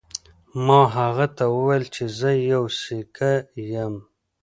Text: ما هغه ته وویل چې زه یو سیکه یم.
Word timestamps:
ما 0.65 0.81
هغه 0.97 1.25
ته 1.37 1.45
وویل 1.55 1.85
چې 1.95 2.03
زه 2.19 2.29
یو 2.51 2.63
سیکه 2.81 3.31
یم. 3.71 3.95